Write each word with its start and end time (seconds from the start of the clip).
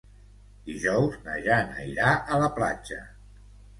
Dijous 0.69 1.19
na 1.27 1.35
Jana 1.49 1.85
irà 1.91 2.09
a 2.37 2.41
la 2.45 2.49
platja. 2.59 2.99